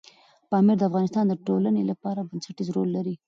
پامیر 0.49 0.77
د 0.79 0.83
افغانستان 0.89 1.25
د 1.27 1.33
ټولنې 1.47 1.81
لپاره 1.91 2.27
بنسټيز 2.29 2.67
رول 2.75 2.89
لري. 2.97 3.15